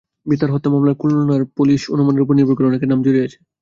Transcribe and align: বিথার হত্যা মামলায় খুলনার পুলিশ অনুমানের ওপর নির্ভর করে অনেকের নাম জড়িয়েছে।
বিথার 0.25 0.53
হত্যা 0.53 0.69
মামলায় 0.73 0.99
খুলনার 1.01 1.41
পুলিশ 1.57 1.81
অনুমানের 1.93 2.23
ওপর 2.23 2.37
নির্ভর 2.37 2.55
করে 2.57 2.69
অনেকের 2.69 2.91
নাম 2.91 2.99
জড়িয়েছে। 3.05 3.37